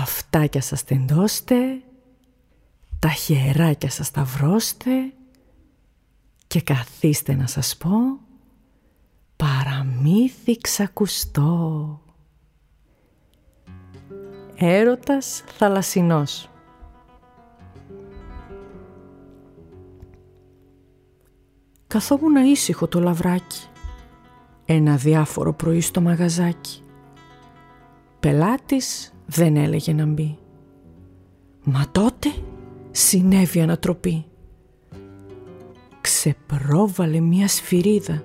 αυτάκια 0.00 0.60
σας 0.60 0.84
τεντώστε, 0.84 1.56
τα 2.98 3.08
χεράκια 3.08 3.90
σας 3.90 4.06
σταυρώστε 4.06 5.12
και 6.46 6.60
καθίστε 6.60 7.34
να 7.34 7.46
σας 7.46 7.76
πω 7.76 7.90
παραμύθι 9.36 10.56
ξακουστό. 10.56 12.00
Έρωτας 14.62 15.44
θαλασσινός 15.56 16.50
Καθόμουν 21.86 22.36
ήσυχο 22.36 22.88
το 22.88 23.00
λαβράκι 23.00 23.68
Ένα 24.64 24.96
διάφορο 24.96 25.52
πρωί 25.52 25.80
στο 25.80 26.00
μαγαζάκι 26.00 26.82
Πελάτης 28.20 29.12
δεν 29.30 29.56
έλεγε 29.56 29.92
να 29.92 30.06
μπει 30.06 30.38
Μα 31.64 31.86
τότε 31.92 32.32
συνέβη 32.90 33.60
ανατροπή 33.60 34.24
Ξεπρόβαλε 36.00 37.20
μια 37.20 37.48
σφυρίδα 37.48 38.22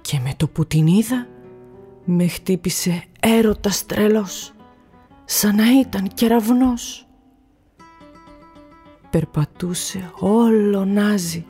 Και 0.00 0.20
με 0.24 0.32
το 0.36 0.48
που 0.48 0.66
την 0.66 0.86
είδα 0.86 1.26
Με 2.04 2.26
χτύπησε 2.26 3.04
έρωτας 3.20 3.86
τρελός 3.86 4.54
σαν 5.24 5.54
να 5.56 5.78
ήταν 5.80 6.08
κεραυνός. 6.08 7.06
Περπατούσε 9.10 10.10
όλο 10.18 10.84
νάζι. 10.84 11.46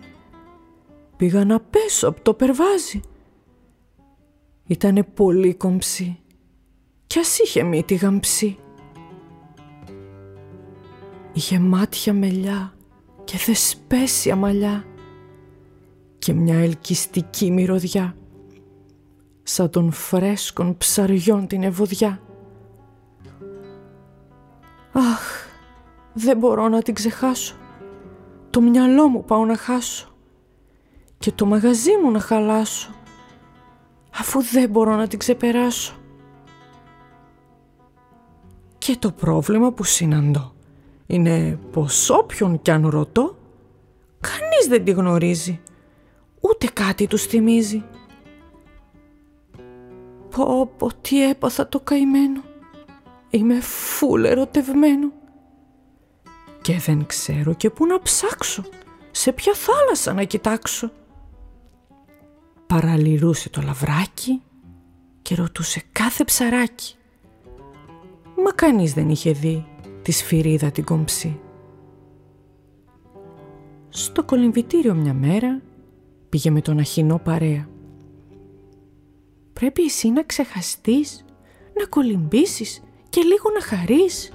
Πήγα 1.16 1.44
να 1.44 1.60
πέσω 1.60 2.08
από 2.08 2.20
το 2.22 2.34
περβάζι. 2.34 3.00
Ήτανε 4.66 5.02
πολύ 5.02 5.54
κομψή 5.54 6.18
κι 7.06 7.18
ας 7.18 7.38
είχε 7.38 7.62
μύτη 7.62 7.94
γαμψή. 7.94 8.56
Είχε 11.32 11.58
μάτια 11.58 12.12
μελιά 12.12 12.74
και 13.24 13.36
θεσπέσια 13.36 14.36
μαλλιά 14.36 14.84
και 16.18 16.32
μια 16.32 16.58
ελκυστική 16.58 17.50
μυρωδιά 17.50 18.16
σαν 19.42 19.70
των 19.70 19.92
φρέσκων 19.92 20.76
ψαριών 20.76 21.46
την 21.46 21.62
ευωδιά. 21.62 22.20
Αχ, 24.92 25.46
δεν 26.12 26.36
μπορώ 26.36 26.68
να 26.68 26.82
την 26.82 26.94
ξεχάσω. 26.94 27.56
Το 28.50 28.60
μυαλό 28.60 29.08
μου 29.08 29.24
πάω 29.24 29.44
να 29.44 29.56
χάσω. 29.56 30.08
Και 31.18 31.32
το 31.32 31.46
μαγαζί 31.46 31.90
μου 32.02 32.10
να 32.10 32.20
χαλάσω. 32.20 32.94
Αφού 34.18 34.42
δεν 34.42 34.70
μπορώ 34.70 34.96
να 34.96 35.06
την 35.06 35.18
ξεπεράσω. 35.18 35.94
Και 38.84 38.96
το 38.96 39.10
πρόβλημα 39.10 39.72
που 39.72 39.84
συναντώ 39.84 40.54
είναι 41.06 41.58
πως 41.72 42.10
όποιον 42.10 42.62
κι 42.62 42.70
αν 42.70 42.88
ρωτώ, 42.88 43.36
κανείς 44.20 44.66
δεν 44.68 44.84
τη 44.84 44.90
γνωρίζει. 44.90 45.60
Ούτε 46.40 46.66
κάτι 46.66 47.06
τους 47.06 47.22
θυμίζει. 47.22 47.84
Πω 50.30 50.66
πω 50.76 50.90
τι 51.00 51.28
έπαθα 51.28 51.68
το 51.68 51.80
καημένο. 51.80 52.42
Είμαι 53.30 53.60
φούλε 53.60 54.28
ερωτευμένο. 54.28 55.12
Και 56.60 56.78
δεν 56.78 57.06
ξέρω 57.06 57.54
και 57.54 57.70
πού 57.70 57.86
να 57.86 58.02
ψάξω, 58.02 58.64
σε 59.10 59.32
ποια 59.32 59.52
θάλασσα 59.54 60.12
να 60.12 60.24
κοιτάξω. 60.24 60.90
Παραλυρούσε 62.66 63.48
το 63.48 63.62
λαβράκι 63.62 64.42
και 65.22 65.34
ρωτούσε 65.34 65.82
κάθε 65.92 66.24
ψαράκι. 66.24 66.94
Μα 68.36 68.52
κανείς 68.52 68.92
δεν 68.92 69.08
είχε 69.08 69.32
δει 69.32 69.66
τη 70.02 70.12
σφυρίδα 70.12 70.70
την 70.70 70.84
κομψή. 70.84 71.40
Στο 73.88 74.24
κολυμβητήριο 74.24 74.94
μια 74.94 75.14
μέρα 75.14 75.62
πήγε 76.28 76.50
με 76.50 76.60
τον 76.60 76.78
αχινό 76.78 77.18
παρέα. 77.18 77.68
Πρέπει 79.52 79.82
εσύ 79.82 80.10
να 80.10 80.22
ξεχαστείς, 80.22 81.24
να 81.80 81.86
κολυμπήσεις 81.86 82.82
και 83.08 83.20
λίγο 83.20 83.50
να 83.54 83.62
χαρείς. 83.62 84.32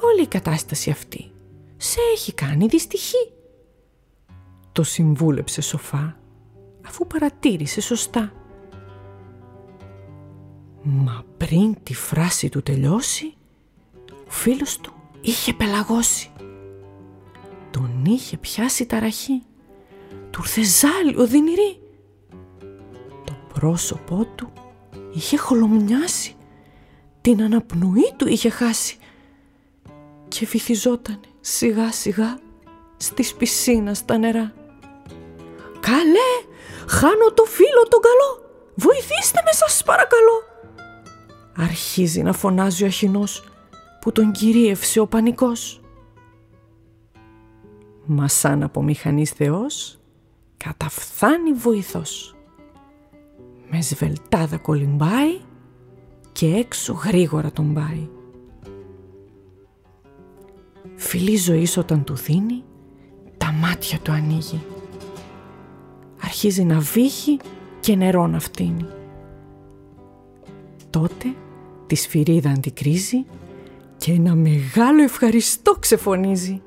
Όλη 0.00 0.22
η 0.22 0.26
κατάσταση 0.26 0.90
αυτή 0.90 1.30
σε 1.76 1.98
έχει 2.12 2.32
κάνει 2.34 2.66
δυστυχή. 2.66 3.32
Το 4.72 4.82
συμβούλεψε 4.82 5.60
σοφά 5.60 6.16
αφού 6.86 7.06
παρατήρησε 7.06 7.80
σωστά. 7.80 8.32
Μα 10.88 11.24
πριν 11.36 11.76
τη 11.82 11.94
φράση 11.94 12.48
του 12.48 12.62
τελειώσει, 12.62 13.34
ο 14.26 14.30
φίλος 14.30 14.78
του 14.78 14.92
είχε 15.20 15.52
πελαγώσει. 15.52 16.30
Τον 17.70 18.04
είχε 18.04 18.36
πιάσει 18.36 18.86
ταραχή. 18.86 19.42
Του 20.30 20.40
ήρθε 20.42 20.62
ζάλι 20.62 21.16
οδυνηρή. 21.16 21.80
Το 23.24 23.32
πρόσωπό 23.54 24.24
του 24.34 24.52
είχε 25.12 25.36
χολομιάσει 25.36 26.36
την 27.20 27.42
αναπνοή 27.42 28.12
του 28.16 28.28
είχε 28.28 28.50
χάσει 28.50 28.96
και 30.28 30.46
βυθιζόταν 30.46 31.20
σιγά 31.40 31.92
σιγά 31.92 32.38
στις 32.96 33.34
πισίνα 33.34 33.94
στα 33.94 34.18
νερά. 34.18 34.54
«Καλέ, 35.80 36.54
χάνω 36.88 37.32
το 37.34 37.44
φίλο 37.44 37.82
τον 37.88 38.00
καλό, 38.00 38.50
βοηθήστε 38.74 39.40
με 39.44 39.52
σας 39.52 39.82
παρακαλώ». 39.84 40.55
Αρχίζει 41.56 42.22
να 42.22 42.32
φωνάζει 42.32 42.84
ο 42.84 42.86
αχινός 42.86 43.44
που 44.00 44.12
τον 44.12 44.32
κυρίευσε 44.32 45.00
ο 45.00 45.06
πανικός. 45.06 45.80
Μα 48.06 48.28
σαν 48.28 48.62
από 48.62 48.82
μηχανής 48.82 49.30
θεός 49.30 49.98
καταφθάνει 50.56 51.52
βοηθός. 51.52 52.34
Με 53.70 53.82
σβελτάδα 53.82 54.56
κολυμπάει 54.58 55.40
και 56.32 56.46
έξω 56.46 56.92
γρήγορα 56.92 57.52
τον 57.52 57.74
πάει. 57.74 58.08
Φιλή 60.94 61.36
ζωής 61.36 61.76
όταν 61.76 62.04
του 62.04 62.14
δίνει, 62.14 62.64
τα 63.36 63.52
μάτια 63.52 63.98
του 63.98 64.12
ανοίγει. 64.12 64.64
Αρχίζει 66.22 66.64
να 66.64 66.78
βύχει 66.78 67.38
και 67.80 67.96
νερό 67.96 68.26
να 68.26 68.40
φτύνει. 68.40 68.86
Τότε 70.90 71.34
τη 71.86 71.94
σφυρίδα 71.94 72.50
αντικρίζει 72.50 73.24
και 73.96 74.12
ένα 74.12 74.34
μεγάλο 74.34 75.02
ευχαριστώ 75.02 75.72
ξεφωνίζει. 75.72 76.62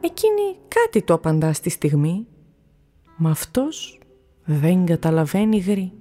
Εκείνη 0.00 0.56
κάτι 0.68 1.02
το 1.02 1.14
απαντά 1.14 1.52
στη 1.52 1.70
στιγμή, 1.70 2.26
μα 3.16 3.30
αυτός 3.30 4.00
δεν 4.44 4.86
καταλαβαίνει 4.86 5.58
γρή 5.58 5.92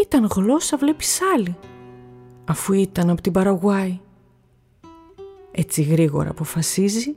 ήταν 0.00 0.24
γλώσσα 0.24 0.76
βλέπεις 0.76 1.20
άλλη, 1.34 1.56
αφού 2.44 2.72
ήταν 2.72 3.10
από 3.10 3.20
την 3.20 3.32
Παραγουάη. 3.32 4.00
Έτσι 5.50 5.82
γρήγορα 5.82 6.30
αποφασίζει 6.30 7.16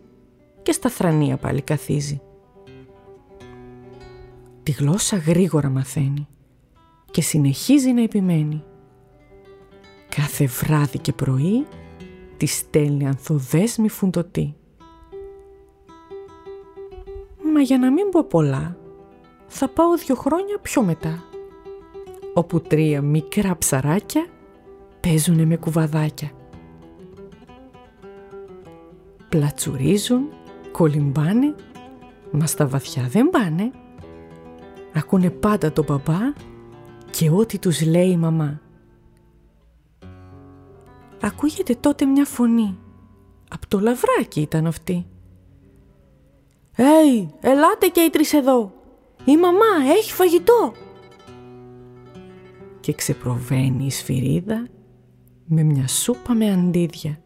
και 0.61 0.71
στα 0.71 0.89
θρανία 0.89 1.37
πάλι 1.37 1.61
καθίζει. 1.61 2.21
Τη 4.63 4.71
γλώσσα 4.71 5.17
γρήγορα 5.17 5.69
μαθαίνει 5.69 6.27
και 7.13 7.21
συνεχίζει 7.21 7.91
να 7.91 8.01
επιμένει. 8.01 8.63
Κάθε 10.15 10.45
βράδυ 10.45 10.97
και 10.97 11.13
πρωί 11.13 11.65
τη 12.37 12.45
στέλνει 12.45 13.07
ανθοδέσμη 13.07 13.89
φουντοτή. 13.89 14.55
Μα 17.53 17.61
για 17.61 17.77
να 17.77 17.91
μην 17.91 18.09
πω 18.09 18.23
πολλά, 18.23 18.77
θα 19.47 19.67
πάω 19.67 19.97
δύο 19.97 20.15
χρόνια 20.15 20.57
πιο 20.61 20.83
μετά 20.83 21.23
όπου 22.33 22.61
τρία 22.61 23.01
μικρά 23.01 23.57
ψαράκια 23.57 24.25
παίζουνε 24.99 25.45
με 25.45 25.55
κουβαδάκια. 25.55 26.31
Πλατσουρίζουν, 29.29 30.29
κολυμπάνε, 30.71 31.55
μα 32.31 32.45
στα 32.45 32.67
βαθιά 32.67 33.07
δεν 33.09 33.29
πάνε. 33.29 33.71
Ακούνε 34.93 35.29
πάντα 35.29 35.71
τον 35.71 35.85
μπαμπά 35.87 36.19
και 37.17 37.29
ό,τι 37.29 37.59
τους 37.59 37.81
λέει 37.81 38.09
η 38.09 38.17
μαμά. 38.17 38.61
Ακούγεται 41.21 41.75
τότε 41.75 42.05
μια 42.05 42.25
φωνή. 42.25 42.77
Απ' 43.49 43.65
το 43.67 43.79
λαβράκι 43.79 44.41
ήταν 44.41 44.67
αυτή. 44.67 45.05
«Έι, 46.75 47.33
ελάτε 47.41 47.87
και 47.87 48.01
οι 48.01 48.09
τρεις 48.09 48.33
εδώ! 48.33 48.73
Η 49.25 49.37
μαμά 49.37 49.91
έχει 49.97 50.13
φαγητό!» 50.13 50.73
και 52.79 52.93
ξεπροβαίνει 52.93 53.85
η 53.85 53.91
σφυρίδα 53.91 54.67
με 55.45 55.63
μια 55.63 55.87
σούπα 55.87 56.33
με 56.33 56.51
αντίδια 56.51 57.17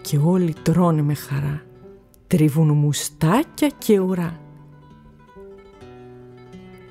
και 0.00 0.18
όλοι 0.18 0.54
τρώνε 0.62 1.02
με 1.02 1.14
χαρά, 1.14 1.62
τρίβουν 2.26 2.70
μουστάκια 2.70 3.68
και 3.78 3.98
ουρά. 3.98 4.45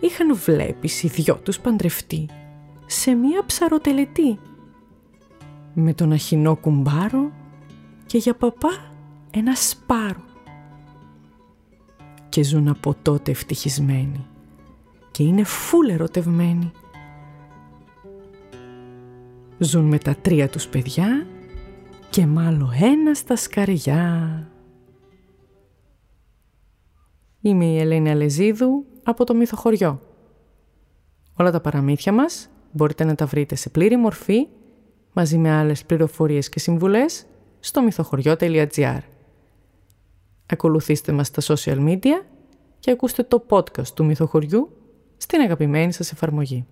Είχαν 0.05 0.35
βλέπεις 0.35 1.03
οι 1.03 1.07
δυο 1.07 1.35
τους 1.35 1.59
παντρευτεί 1.59 2.29
σε 2.85 3.13
μία 3.13 3.45
ψαροτελετή 3.45 4.39
με 5.73 5.93
τον 5.93 6.11
αχινό 6.11 6.55
κουμπάρο 6.55 7.31
και 8.05 8.17
για 8.17 8.35
παπά 8.35 8.69
ένα 9.31 9.55
σπάρο. 9.55 10.23
Και 12.29 12.43
ζουν 12.43 12.67
από 12.67 12.95
τότε 13.01 13.31
ευτυχισμένοι 13.31 14.25
και 15.11 15.23
είναι 15.23 15.43
φούλ 15.43 15.89
ερωτευμένοι. 15.89 16.71
Ζουν 19.57 19.85
με 19.85 19.97
τα 19.97 20.15
τρία 20.15 20.49
τους 20.49 20.67
παιδιά 20.67 21.27
και 22.09 22.25
μάλλον 22.25 22.71
ένα 22.81 23.13
στα 23.13 23.35
σκαριά. 23.35 24.47
Είμαι 27.41 27.65
η 27.65 27.79
Ελένη 27.79 28.09
Αλεζίδου 28.09 28.85
από 29.05 29.23
το 29.23 29.33
Μυθοχωριό. 29.33 30.01
Όλα 31.33 31.51
τα 31.51 31.59
παραμύθια 31.61 32.13
μας 32.13 32.49
μπορείτε 32.71 33.03
να 33.03 33.15
τα 33.15 33.25
βρείτε 33.25 33.55
σε 33.55 33.69
πλήρη 33.69 33.97
μορφή 33.97 34.47
μαζί 35.13 35.37
με 35.37 35.51
άλλες 35.51 35.85
πληροφορίες 35.85 36.49
και 36.49 36.59
συμβουλές 36.59 37.25
στο 37.59 37.81
μυθοχωριό.gr. 37.81 38.99
Ακολουθήστε 40.45 41.11
μας 41.11 41.27
στα 41.27 41.55
social 41.55 41.87
media 41.87 42.23
και 42.79 42.91
ακούστε 42.91 43.23
το 43.23 43.45
podcast 43.49 43.87
του 43.87 44.05
Μυθοχωριού 44.05 44.69
στην 45.17 45.41
αγαπημένη 45.41 45.91
σας 45.93 46.11
εφαρμογή. 46.11 46.65